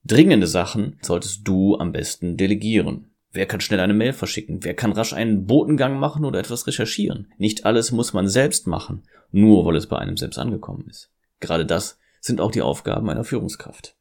Dringende 0.04 0.48
Sachen 0.48 0.98
solltest 1.02 1.48
du 1.48 1.78
am 1.78 1.92
besten 1.92 2.36
delegieren. 2.36 3.11
Wer 3.34 3.46
kann 3.46 3.62
schnell 3.62 3.80
eine 3.80 3.94
Mail 3.94 4.14
verschicken? 4.14 4.64
Wer 4.64 4.74
kann 4.74 4.92
rasch 4.92 5.14
einen 5.14 5.46
Botengang 5.46 5.98
machen 5.98 6.26
oder 6.26 6.40
etwas 6.40 6.68
recherchieren? 6.68 7.32
Nicht 7.38 7.66
alles 7.66 7.92
muss 7.92 8.12
man 8.12 8.28
selbst 8.28 8.68
machen, 8.68 9.04
nur 9.32 9.66
weil 9.66 9.78
es 9.78 9.88
bei 9.88 9.98
einem 9.98 10.18
selbst 10.18 10.38
angekommen 10.38 10.88
ist. 10.90 11.12
Gerade 11.40 11.66
das 11.66 11.98
sind 12.20 12.42
auch 12.42 12.52
die 12.52 12.62
Aufgaben 12.62 13.10
einer 13.10 13.24
Führungskraft. 13.24 13.96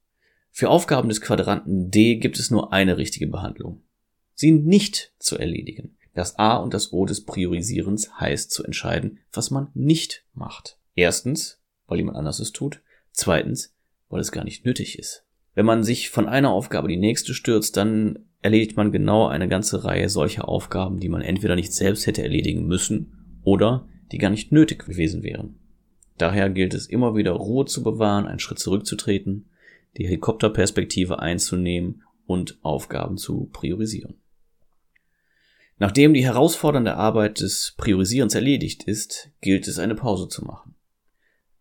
Für 0.50 0.68
Aufgaben 0.68 1.08
des 1.08 1.20
Quadranten 1.20 1.90
D 1.90 2.16
gibt 2.16 2.38
es 2.38 2.50
nur 2.50 2.72
eine 2.72 2.96
richtige 2.96 3.28
Behandlung. 3.28 3.82
Sie 4.34 4.50
nicht 4.50 5.12
zu 5.18 5.38
erledigen. 5.38 5.96
Das 6.12 6.38
A 6.38 6.56
und 6.56 6.74
das 6.74 6.92
O 6.92 7.06
des 7.06 7.24
Priorisierens 7.24 8.18
heißt 8.18 8.50
zu 8.50 8.64
entscheiden, 8.64 9.20
was 9.32 9.52
man 9.52 9.68
nicht 9.74 10.24
macht. 10.34 10.76
Erstens, 10.96 11.60
weil 11.86 11.98
jemand 11.98 12.16
anders 12.16 12.40
es 12.40 12.50
tut. 12.50 12.80
Zweitens, 13.12 13.74
weil 14.08 14.20
es 14.20 14.32
gar 14.32 14.44
nicht 14.44 14.64
nötig 14.64 14.98
ist. 14.98 15.24
Wenn 15.54 15.66
man 15.66 15.84
sich 15.84 16.10
von 16.10 16.28
einer 16.28 16.50
Aufgabe 16.50 16.88
die 16.88 16.96
nächste 16.96 17.32
stürzt, 17.32 17.76
dann 17.76 18.29
erledigt 18.42 18.76
man 18.76 18.92
genau 18.92 19.26
eine 19.26 19.48
ganze 19.48 19.84
Reihe 19.84 20.08
solcher 20.08 20.48
Aufgaben, 20.48 20.98
die 21.00 21.08
man 21.08 21.22
entweder 21.22 21.56
nicht 21.56 21.72
selbst 21.72 22.06
hätte 22.06 22.22
erledigen 22.22 22.66
müssen 22.66 23.38
oder 23.42 23.88
die 24.12 24.18
gar 24.18 24.30
nicht 24.30 24.52
nötig 24.52 24.84
gewesen 24.84 25.22
wären. 25.22 25.56
Daher 26.18 26.50
gilt 26.50 26.74
es 26.74 26.86
immer 26.86 27.14
wieder 27.16 27.32
Ruhe 27.32 27.64
zu 27.64 27.82
bewahren, 27.82 28.26
einen 28.26 28.38
Schritt 28.38 28.58
zurückzutreten, 28.58 29.48
die 29.96 30.04
Helikopterperspektive 30.06 31.18
einzunehmen 31.18 32.02
und 32.26 32.58
Aufgaben 32.62 33.16
zu 33.16 33.48
priorisieren. 33.52 34.14
Nachdem 35.78 36.12
die 36.12 36.24
herausfordernde 36.24 36.94
Arbeit 36.94 37.40
des 37.40 37.74
Priorisierens 37.78 38.34
erledigt 38.34 38.84
ist, 38.84 39.30
gilt 39.40 39.66
es 39.66 39.78
eine 39.78 39.94
Pause 39.94 40.28
zu 40.28 40.44
machen. 40.44 40.74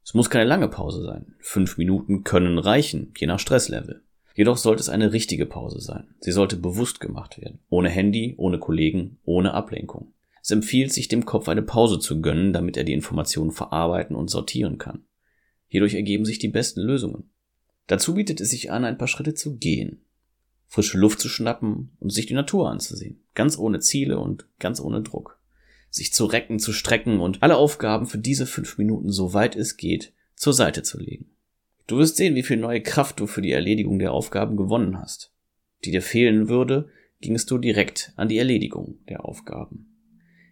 Es 0.03 0.13
muss 0.13 0.29
keine 0.29 0.45
lange 0.45 0.67
Pause 0.67 1.03
sein. 1.03 1.35
Fünf 1.39 1.77
Minuten 1.77 2.23
können 2.23 2.57
reichen, 2.57 3.13
je 3.17 3.27
nach 3.27 3.39
Stresslevel. 3.39 4.03
Jedoch 4.39 4.55
sollte 4.55 4.79
es 4.79 4.87
eine 4.87 5.11
richtige 5.11 5.45
Pause 5.45 5.81
sein. 5.81 6.15
Sie 6.21 6.31
sollte 6.31 6.55
bewusst 6.55 7.01
gemacht 7.01 7.41
werden. 7.41 7.59
Ohne 7.67 7.89
Handy, 7.89 8.35
ohne 8.37 8.57
Kollegen, 8.57 9.17
ohne 9.25 9.53
Ablenkung. 9.53 10.13
Es 10.41 10.49
empfiehlt 10.49 10.93
sich 10.93 11.09
dem 11.09 11.25
Kopf 11.25 11.49
eine 11.49 11.61
Pause 11.61 11.99
zu 11.99 12.21
gönnen, 12.21 12.53
damit 12.53 12.77
er 12.77 12.85
die 12.85 12.93
Informationen 12.93 13.51
verarbeiten 13.51 14.15
und 14.15 14.29
sortieren 14.29 14.77
kann. 14.77 15.03
Hierdurch 15.67 15.95
ergeben 15.95 16.23
sich 16.23 16.39
die 16.39 16.47
besten 16.47 16.79
Lösungen. 16.79 17.29
Dazu 17.87 18.13
bietet 18.13 18.39
es 18.39 18.51
sich 18.51 18.71
an, 18.71 18.85
ein 18.85 18.97
paar 18.97 19.09
Schritte 19.09 19.33
zu 19.33 19.57
gehen, 19.57 20.05
frische 20.67 20.97
Luft 20.97 21.19
zu 21.19 21.27
schnappen 21.27 21.91
und 21.99 22.13
sich 22.13 22.25
die 22.25 22.33
Natur 22.33 22.71
anzusehen, 22.71 23.21
ganz 23.35 23.57
ohne 23.57 23.81
Ziele 23.81 24.19
und 24.19 24.47
ganz 24.57 24.79
ohne 24.79 25.01
Druck. 25.01 25.37
Sich 25.89 26.13
zu 26.13 26.23
recken, 26.23 26.59
zu 26.59 26.71
strecken 26.71 27.19
und 27.19 27.43
alle 27.43 27.57
Aufgaben 27.57 28.07
für 28.07 28.19
diese 28.19 28.45
fünf 28.45 28.77
Minuten, 28.77 29.11
so 29.11 29.33
weit 29.33 29.57
es 29.57 29.75
geht, 29.75 30.13
zur 30.37 30.53
Seite 30.53 30.81
zu 30.81 30.97
legen. 30.97 31.29
Du 31.89 31.97
wirst 31.97 32.17
sehen, 32.17 32.35
wie 32.35 32.43
viel 32.43 32.57
neue 32.57 32.81
Kraft 32.81 33.19
du 33.19 33.25
für 33.25 33.41
die 33.41 33.51
Erledigung 33.51 33.97
der 33.97 34.13
Aufgaben 34.13 34.57
gewonnen 34.57 35.01
hast. 35.01 35.33
Die 35.83 35.89
dir 35.89 36.03
fehlen 36.03 36.47
würde, 36.47 36.89
gingst 37.19 37.49
du 37.49 37.57
direkt 37.57 38.13
an 38.15 38.27
die 38.27 38.37
Erledigung 38.37 38.99
der 39.09 39.25
Aufgaben. 39.25 39.87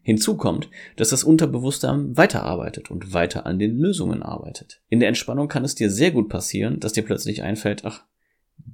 Hinzu 0.02 0.36
kommt, 0.36 0.68
dass 0.96 1.10
das 1.10 1.24
Unterbewusstsein 1.24 2.18
weiterarbeitet 2.18 2.90
und 2.90 3.14
weiter 3.14 3.46
an 3.46 3.60
den 3.60 3.78
Lösungen 3.78 4.24
arbeitet. 4.24 4.82
In 4.90 5.00
der 5.00 5.10
Entspannung 5.10 5.48
kann 5.48 5.64
es 5.64 5.76
dir 5.76 5.92
sehr 5.92 6.10
gut 6.10 6.28
passieren, 6.28 6.80
dass 6.80 6.94
dir 6.94 7.04
plötzlich 7.04 7.44
einfällt, 7.44 7.86
ach, 7.86 8.06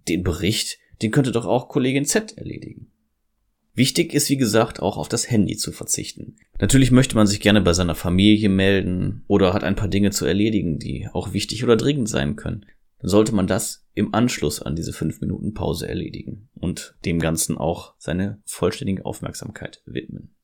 den 0.08 0.24
Bericht, 0.24 0.80
den 1.02 1.12
könnte 1.12 1.34
doch 1.34 1.46
auch 1.46 1.68
Kollegin 1.68 2.06
Z 2.06 2.38
erledigen. 2.38 2.93
Wichtig 3.76 4.14
ist, 4.14 4.30
wie 4.30 4.38
gesagt, 4.38 4.82
auch 4.82 4.98
auf 4.98 5.10
das 5.10 5.30
Handy 5.32 5.58
zu 5.58 5.72
verzichten. 5.72 6.36
Natürlich 6.60 6.92
möchte 6.92 7.16
man 7.16 7.26
sich 7.26 7.40
gerne 7.40 7.62
bei 7.62 7.74
seiner 7.74 7.96
Familie 7.96 8.50
melden 8.50 9.24
oder 9.28 9.54
hat 9.54 9.64
ein 9.64 9.76
paar 9.76 9.88
Dinge 9.88 10.12
zu 10.12 10.26
erledigen, 10.26 10.78
die 10.78 11.08
auch 11.12 11.34
wichtig 11.34 11.64
oder 11.64 11.76
dringend 11.76 12.08
sein 12.08 12.36
können. 12.36 12.66
Dann 13.00 13.10
sollte 13.10 13.34
man 13.34 13.48
das 13.48 13.88
im 13.96 14.14
Anschluss 14.14 14.62
an 14.62 14.76
diese 14.76 14.94
fünf 14.94 15.22
Minuten 15.22 15.56
Pause 15.56 15.88
erledigen 15.88 16.50
und 16.54 16.96
dem 17.04 17.20
Ganzen 17.20 17.58
auch 17.58 17.96
seine 17.98 18.42
vollständige 18.46 19.06
Aufmerksamkeit 19.06 19.82
widmen. 19.86 20.36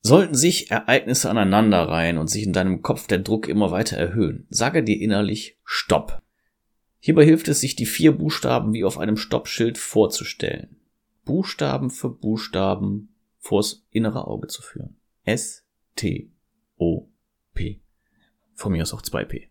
Sollten 0.00 0.36
sich 0.36 0.70
Ereignisse 0.70 1.28
aneinanderreihen 1.28 2.16
und 2.16 2.30
sich 2.30 2.44
in 2.44 2.52
deinem 2.52 2.80
Kopf 2.80 3.08
der 3.08 3.18
Druck 3.18 3.48
immer 3.48 3.72
weiter 3.72 3.96
erhöhen, 3.96 4.46
sage 4.50 4.84
dir 4.84 5.00
innerlich 5.00 5.58
Stopp. 5.64 6.22
Hierbei 7.00 7.24
hilft 7.24 7.48
es, 7.48 7.60
sich 7.60 7.74
die 7.74 7.86
vier 7.86 8.12
Buchstaben 8.12 8.72
wie 8.72 8.84
auf 8.84 8.98
einem 8.98 9.16
Stoppschild 9.16 9.78
vorzustellen. 9.78 10.76
Buchstaben 11.26 11.90
für 11.90 12.08
Buchstaben 12.08 13.14
vors 13.38 13.84
innere 13.90 14.26
Auge 14.26 14.46
zu 14.46 14.62
führen. 14.62 14.96
S, 15.24 15.66
T, 15.96 16.32
O, 16.78 17.08
P. 17.52 17.82
Von 18.54 18.72
mir 18.72 18.82
aus 18.82 18.94
auch 18.94 19.02
2P. 19.02 19.48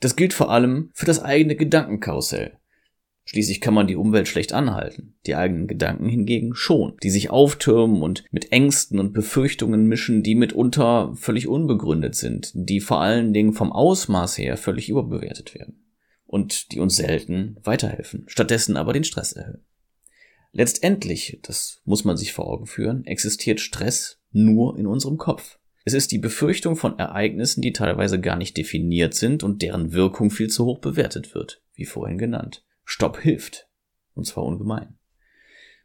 Das 0.00 0.16
gilt 0.16 0.32
vor 0.32 0.50
allem 0.50 0.90
für 0.94 1.06
das 1.06 1.22
eigene 1.22 1.54
Gedankenkarussell. 1.54 2.56
Schließlich 3.24 3.60
kann 3.60 3.74
man 3.74 3.86
die 3.86 3.96
Umwelt 3.96 4.26
schlecht 4.26 4.52
anhalten, 4.52 5.14
die 5.26 5.36
eigenen 5.36 5.68
Gedanken 5.68 6.08
hingegen 6.08 6.54
schon, 6.54 6.96
die 7.02 7.10
sich 7.10 7.30
auftürmen 7.30 8.02
und 8.02 8.24
mit 8.32 8.50
Ängsten 8.50 8.98
und 8.98 9.12
Befürchtungen 9.12 9.86
mischen, 9.86 10.22
die 10.22 10.34
mitunter 10.34 11.14
völlig 11.14 11.46
unbegründet 11.46 12.16
sind, 12.16 12.50
die 12.54 12.80
vor 12.80 13.00
allen 13.00 13.32
Dingen 13.32 13.52
vom 13.52 13.72
Ausmaß 13.72 14.38
her 14.38 14.56
völlig 14.56 14.88
überbewertet 14.88 15.54
werden 15.54 15.84
und 16.26 16.72
die 16.72 16.80
uns 16.80 16.96
selten 16.96 17.56
weiterhelfen, 17.62 18.24
stattdessen 18.26 18.76
aber 18.76 18.94
den 18.94 19.04
Stress 19.04 19.32
erhöhen. 19.32 19.64
Letztendlich, 20.52 21.38
das 21.42 21.80
muss 21.84 22.04
man 22.04 22.16
sich 22.16 22.32
vor 22.32 22.46
Augen 22.46 22.66
führen, 22.66 23.04
existiert 23.04 23.60
Stress 23.60 24.20
nur 24.32 24.78
in 24.78 24.86
unserem 24.86 25.16
Kopf. 25.16 25.58
Es 25.84 25.94
ist 25.94 26.12
die 26.12 26.18
Befürchtung 26.18 26.76
von 26.76 26.98
Ereignissen, 26.98 27.62
die 27.62 27.72
teilweise 27.72 28.20
gar 28.20 28.36
nicht 28.36 28.56
definiert 28.56 29.14
sind 29.14 29.42
und 29.42 29.62
deren 29.62 29.92
Wirkung 29.92 30.30
viel 30.30 30.48
zu 30.48 30.66
hoch 30.66 30.80
bewertet 30.80 31.34
wird, 31.34 31.62
wie 31.74 31.86
vorhin 31.86 32.18
genannt. 32.18 32.64
Stopp 32.84 33.20
hilft. 33.20 33.68
Und 34.14 34.26
zwar 34.26 34.44
ungemein. 34.44 34.98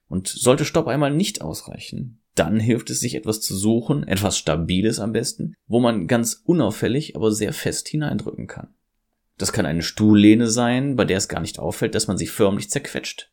Und 0.07 0.27
sollte 0.27 0.65
Stopp 0.65 0.87
einmal 0.87 1.11
nicht 1.11 1.41
ausreichen, 1.41 2.21
dann 2.35 2.59
hilft 2.59 2.89
es 2.89 2.99
sich 2.99 3.15
etwas 3.15 3.39
zu 3.41 3.55
suchen, 3.55 4.05
etwas 4.07 4.37
Stabiles 4.37 4.99
am 4.99 5.13
besten, 5.13 5.55
wo 5.67 5.79
man 5.79 6.07
ganz 6.07 6.41
unauffällig, 6.43 7.15
aber 7.15 7.31
sehr 7.31 7.53
fest 7.53 7.87
hineindrücken 7.87 8.47
kann. 8.47 8.73
Das 9.37 9.53
kann 9.53 9.65
eine 9.65 9.83
Stuhllehne 9.83 10.47
sein, 10.47 10.95
bei 10.95 11.05
der 11.05 11.17
es 11.17 11.29
gar 11.29 11.41
nicht 11.41 11.59
auffällt, 11.59 11.95
dass 11.95 12.07
man 12.07 12.17
sich 12.17 12.31
förmlich 12.31 12.69
zerquetscht. 12.69 13.31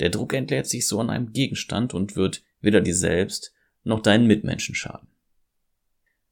Der 0.00 0.10
Druck 0.10 0.34
entlädt 0.34 0.66
sich 0.66 0.86
so 0.86 1.00
an 1.00 1.10
einem 1.10 1.32
Gegenstand 1.32 1.94
und 1.94 2.16
wird 2.16 2.42
weder 2.60 2.80
dir 2.80 2.94
selbst 2.94 3.52
noch 3.82 4.00
deinen 4.00 4.26
Mitmenschen 4.26 4.74
schaden. 4.74 5.08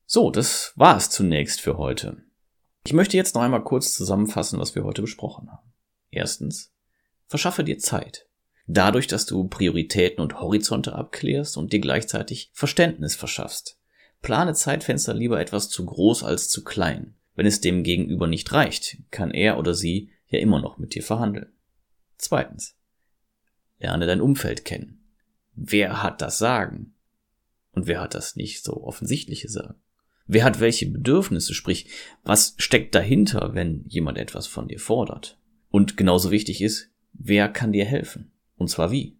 So, 0.06 0.30
das 0.30 0.73
war 0.76 0.97
es 0.97 1.11
zunächst 1.11 1.61
für 1.61 1.78
heute. 1.78 2.23
Ich 2.87 2.92
möchte 2.92 3.16
jetzt 3.16 3.35
noch 3.35 3.42
einmal 3.42 3.64
kurz 3.64 3.94
zusammenfassen, 3.94 4.59
was 4.59 4.75
wir 4.75 4.85
heute 4.85 5.00
besprochen 5.00 5.50
haben. 5.50 5.73
Erstens, 6.11 6.75
verschaffe 7.26 7.64
dir 7.64 7.78
Zeit. 7.78 8.28
Dadurch, 8.66 9.06
dass 9.06 9.26
du 9.26 9.49
Prioritäten 9.49 10.23
und 10.23 10.40
Horizonte 10.40 10.94
abklärst 10.94 11.56
und 11.56 11.73
dir 11.73 11.80
gleichzeitig 11.80 12.50
Verständnis 12.52 13.14
verschaffst. 13.14 13.78
Plane 14.23 14.54
Zeitfenster 14.54 15.14
lieber 15.14 15.40
etwas 15.40 15.68
zu 15.68 15.85
groß 15.85 16.23
als 16.25 16.49
zu 16.49 16.64
klein. 16.64 17.14
Wenn 17.35 17.47
es 17.47 17.61
dem 17.61 17.83
Gegenüber 17.83 18.26
nicht 18.26 18.52
reicht, 18.52 18.99
kann 19.11 19.30
er 19.30 19.59
oder 19.59 19.75
sie 19.75 20.11
ja 20.28 20.38
immer 20.38 20.61
noch 20.61 20.78
mit 20.78 20.94
dir 20.94 21.02
verhandeln. 21.02 21.52
Zweitens, 22.16 22.76
lerne 23.78 24.07
dein 24.07 24.21
Umfeld 24.21 24.64
kennen. 24.64 25.04
Wer 25.54 26.02
hat 26.02 26.21
das 26.21 26.38
Sagen? 26.38 26.95
Und 27.73 27.87
wer 27.87 28.00
hat 28.00 28.14
das 28.14 28.37
nicht 28.37 28.64
so 28.64 28.85
offensichtliche 28.85 29.49
Sagen? 29.49 29.81
Wer 30.26 30.45
hat 30.45 30.61
welche 30.61 30.87
Bedürfnisse? 30.87 31.54
Sprich, 31.54 31.88
was 32.23 32.54
steckt 32.59 32.95
dahinter, 32.95 33.54
wenn 33.54 33.85
jemand 33.88 34.19
etwas 34.19 34.47
von 34.47 34.69
dir 34.69 34.81
fordert? 34.81 35.38
Und 35.71 35.97
genauso 35.97 36.31
wichtig 36.31 36.62
ist, 36.62 36.90
wer 37.12 37.49
kann 37.49 37.73
dir 37.73 37.85
helfen? 37.85 38.33
Und 38.57 38.69
zwar 38.69 38.90
wie? 38.90 39.19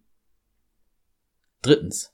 Drittens. 1.61 2.13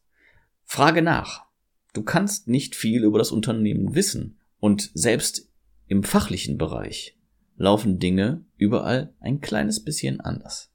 Frage 0.63 1.01
nach. 1.01 1.45
Du 1.93 2.03
kannst 2.03 2.47
nicht 2.47 2.75
viel 2.75 3.03
über 3.03 3.19
das 3.19 3.31
Unternehmen 3.31 3.95
wissen 3.95 4.39
und 4.59 4.91
selbst 4.93 5.49
im 5.87 6.03
fachlichen 6.03 6.57
Bereich 6.57 7.17
laufen 7.57 7.99
Dinge 7.99 8.45
überall 8.57 9.13
ein 9.19 9.41
kleines 9.41 9.83
bisschen 9.83 10.21
anders. 10.21 10.71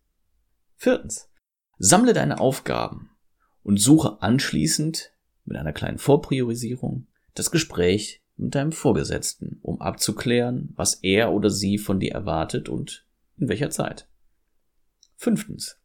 Viertens. 0.76 1.28
Sammle 1.78 2.14
deine 2.14 2.40
Aufgaben 2.40 3.10
und 3.62 3.78
suche 3.78 4.22
anschließend 4.22 5.12
mit 5.44 5.56
einer 5.56 5.72
kleinen 5.72 5.98
Vorpriorisierung 5.98 7.06
das 7.34 7.50
Gespräch 7.50 8.22
mit 8.36 8.54
deinem 8.54 8.72
Vorgesetzten, 8.72 9.58
um 9.62 9.80
abzuklären, 9.80 10.72
was 10.76 10.94
er 10.94 11.32
oder 11.32 11.50
sie 11.50 11.78
von 11.78 12.00
dir 12.00 12.12
erwartet 12.12 12.68
und 12.68 13.04
in 13.38 13.48
welcher 13.48 13.70
Zeit. 13.70 14.08
Fünftens. 15.16 15.78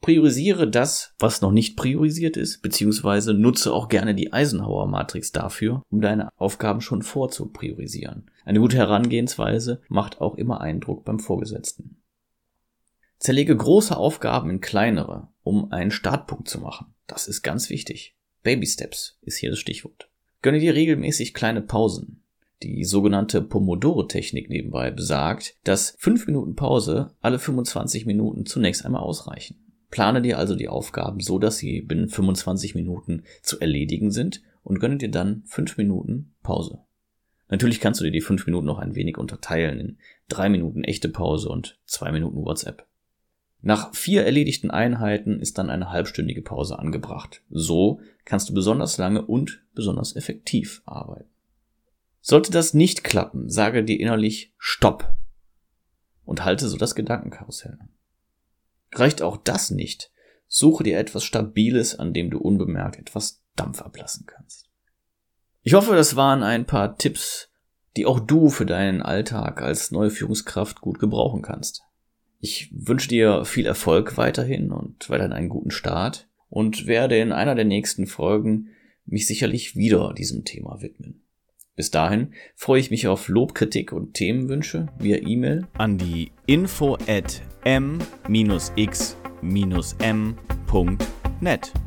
Priorisiere 0.00 0.68
das, 0.68 1.14
was 1.18 1.42
noch 1.42 1.52
nicht 1.52 1.76
priorisiert 1.76 2.36
ist, 2.36 2.62
beziehungsweise 2.62 3.34
nutze 3.34 3.72
auch 3.72 3.88
gerne 3.88 4.14
die 4.14 4.32
Eisenhower-Matrix 4.32 5.30
dafür, 5.30 5.82
um 5.90 6.00
deine 6.00 6.30
Aufgaben 6.36 6.80
schon 6.80 7.02
vorzupriorisieren. 7.02 8.30
Eine 8.44 8.60
gute 8.60 8.78
Herangehensweise 8.78 9.82
macht 9.88 10.20
auch 10.20 10.36
immer 10.36 10.60
Eindruck 10.62 11.04
beim 11.04 11.18
Vorgesetzten. 11.18 11.99
Zerlege 13.20 13.54
große 13.54 13.94
Aufgaben 13.94 14.48
in 14.48 14.60
kleinere, 14.62 15.28
um 15.42 15.70
einen 15.72 15.90
Startpunkt 15.90 16.48
zu 16.48 16.58
machen. 16.58 16.94
Das 17.06 17.28
ist 17.28 17.42
ganz 17.42 17.68
wichtig. 17.68 18.16
Baby 18.42 18.66
Steps 18.66 19.18
ist 19.20 19.36
hier 19.36 19.50
das 19.50 19.58
Stichwort. 19.58 20.08
Gönne 20.40 20.58
dir 20.58 20.74
regelmäßig 20.74 21.34
kleine 21.34 21.60
Pausen. 21.60 22.22
Die 22.62 22.82
sogenannte 22.82 23.42
Pomodoro-Technik 23.42 24.48
nebenbei 24.48 24.90
besagt, 24.90 25.58
dass 25.64 25.96
5 25.98 26.28
Minuten 26.28 26.56
Pause 26.56 27.12
alle 27.20 27.38
25 27.38 28.06
Minuten 28.06 28.46
zunächst 28.46 28.86
einmal 28.86 29.02
ausreichen. 29.02 29.70
Plane 29.90 30.22
dir 30.22 30.38
also 30.38 30.56
die 30.56 30.68
Aufgaben 30.68 31.20
so, 31.20 31.38
dass 31.38 31.58
sie 31.58 31.82
binnen 31.82 32.08
25 32.08 32.74
Minuten 32.74 33.24
zu 33.42 33.60
erledigen 33.60 34.10
sind 34.10 34.40
und 34.62 34.80
gönne 34.80 34.96
dir 34.96 35.10
dann 35.10 35.42
5 35.44 35.76
Minuten 35.76 36.32
Pause. 36.42 36.78
Natürlich 37.50 37.80
kannst 37.80 38.00
du 38.00 38.04
dir 38.04 38.12
die 38.12 38.22
5 38.22 38.46
Minuten 38.46 38.66
noch 38.66 38.78
ein 38.78 38.94
wenig 38.94 39.18
unterteilen 39.18 39.78
in 39.78 39.98
3 40.28 40.48
Minuten 40.48 40.84
echte 40.84 41.10
Pause 41.10 41.50
und 41.50 41.78
2 41.84 42.12
Minuten 42.12 42.46
WhatsApp. 42.46 42.86
Nach 43.62 43.94
vier 43.94 44.24
erledigten 44.24 44.70
Einheiten 44.70 45.40
ist 45.40 45.58
dann 45.58 45.68
eine 45.68 45.90
halbstündige 45.90 46.42
Pause 46.42 46.78
angebracht. 46.78 47.42
So 47.50 48.00
kannst 48.24 48.48
du 48.48 48.54
besonders 48.54 48.96
lange 48.96 49.22
und 49.22 49.62
besonders 49.74 50.16
effektiv 50.16 50.82
arbeiten. 50.86 51.28
Sollte 52.22 52.50
das 52.50 52.74
nicht 52.74 53.04
klappen, 53.04 53.48
sage 53.48 53.84
dir 53.84 53.98
innerlich 53.98 54.52
Stopp 54.58 55.14
und 56.24 56.44
halte 56.44 56.68
so 56.68 56.76
das 56.76 56.94
Gedankenkarussell 56.94 57.78
an. 57.80 57.90
Reicht 58.92 59.22
auch 59.22 59.36
das 59.36 59.70
nicht, 59.70 60.10
suche 60.46 60.84
dir 60.84 60.98
etwas 60.98 61.24
Stabiles, 61.24 61.98
an 61.98 62.12
dem 62.12 62.30
du 62.30 62.38
unbemerkt 62.38 62.98
etwas 62.98 63.42
Dampf 63.56 63.82
ablassen 63.82 64.26
kannst. 64.26 64.68
Ich 65.62 65.74
hoffe, 65.74 65.94
das 65.94 66.16
waren 66.16 66.42
ein 66.42 66.66
paar 66.66 66.96
Tipps, 66.96 67.50
die 67.96 68.06
auch 68.06 68.20
du 68.20 68.48
für 68.48 68.66
deinen 68.66 69.02
Alltag 69.02 69.62
als 69.62 69.90
neue 69.90 70.10
Führungskraft 70.10 70.80
gut 70.80 70.98
gebrauchen 70.98 71.42
kannst. 71.42 71.82
Ich 72.40 72.70
wünsche 72.72 73.08
dir 73.08 73.44
viel 73.44 73.66
Erfolg 73.66 74.16
weiterhin 74.16 74.72
und 74.72 75.10
weiterhin 75.10 75.34
einen 75.34 75.50
guten 75.50 75.70
Start 75.70 76.26
und 76.48 76.86
werde 76.86 77.18
in 77.18 77.32
einer 77.32 77.54
der 77.54 77.66
nächsten 77.66 78.06
Folgen 78.06 78.68
mich 79.04 79.26
sicherlich 79.26 79.76
wieder 79.76 80.14
diesem 80.14 80.44
Thema 80.44 80.80
widmen. 80.80 81.22
Bis 81.76 81.90
dahin 81.90 82.32
freue 82.56 82.80
ich 82.80 82.90
mich 82.90 83.08
auf 83.08 83.28
Lob, 83.28 83.54
Kritik 83.54 83.92
und 83.92 84.14
Themenwünsche 84.14 84.88
via 84.98 85.18
E-Mail 85.18 85.66
an 85.74 85.98
die 85.98 86.32
info 86.46 86.94
at 87.06 87.42
m-x-m.net. 87.64 88.02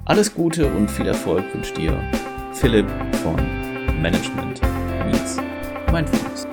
Alles 0.05 0.33
Gute 0.33 0.71
und 0.73 0.89
viel 0.89 1.07
Erfolg 1.07 1.43
wünscht 1.53 1.77
dir 1.77 1.99
Philipp 2.53 2.89
von 3.23 3.35
Management 4.01 4.61
Meets 5.05 5.37
Mindfulness. 5.91 6.52